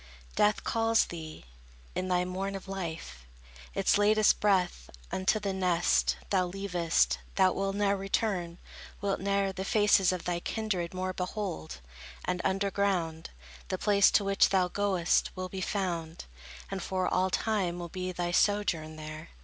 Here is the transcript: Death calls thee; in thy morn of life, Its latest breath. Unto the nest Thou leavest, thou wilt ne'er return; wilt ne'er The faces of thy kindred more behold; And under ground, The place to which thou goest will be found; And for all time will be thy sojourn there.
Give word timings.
Death 0.35 0.63
calls 0.63 1.05
thee; 1.05 1.45
in 1.93 2.07
thy 2.07 2.25
morn 2.25 2.55
of 2.55 2.67
life, 2.67 3.27
Its 3.75 3.99
latest 3.99 4.39
breath. 4.39 4.89
Unto 5.11 5.39
the 5.39 5.53
nest 5.53 6.17
Thou 6.31 6.47
leavest, 6.47 7.19
thou 7.35 7.51
wilt 7.53 7.75
ne'er 7.75 7.95
return; 7.95 8.57
wilt 8.99 9.19
ne'er 9.19 9.53
The 9.53 9.63
faces 9.63 10.11
of 10.11 10.23
thy 10.23 10.39
kindred 10.39 10.95
more 10.95 11.13
behold; 11.13 11.81
And 12.25 12.41
under 12.43 12.71
ground, 12.71 13.29
The 13.67 13.77
place 13.77 14.09
to 14.13 14.23
which 14.23 14.49
thou 14.49 14.69
goest 14.69 15.29
will 15.35 15.49
be 15.49 15.61
found; 15.61 16.25
And 16.71 16.81
for 16.81 17.07
all 17.07 17.29
time 17.29 17.77
will 17.77 17.89
be 17.89 18.11
thy 18.11 18.31
sojourn 18.31 18.95
there. 18.95 19.29